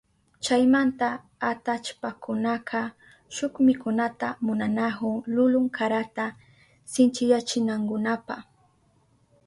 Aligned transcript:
Chaymanta 0.43 1.09
atallpakunaka 1.49 2.81
shuk 3.35 3.53
mikunata 3.67 4.27
munanahun 4.45 5.15
lulun 5.35 5.67
karata 5.77 6.25
sinchiyachinankunapa. 6.91 8.35